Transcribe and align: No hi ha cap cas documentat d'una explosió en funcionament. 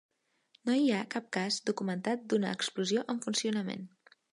No 0.69 0.77
hi 0.83 0.87
ha 0.91 1.01
cap 1.15 1.27
cas 1.37 1.59
documentat 1.71 2.25
d'una 2.33 2.57
explosió 2.59 3.07
en 3.15 3.23
funcionament. 3.29 3.89